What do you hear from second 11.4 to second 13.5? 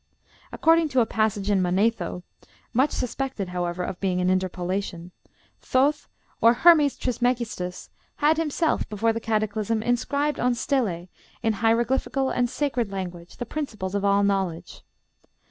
in hieroglyphical and sacred language, the